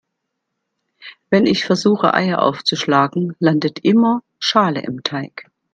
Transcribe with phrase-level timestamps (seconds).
[1.29, 5.45] Wenn ich versuche Eier aufzuschlagen, landet immer Schale im Teig.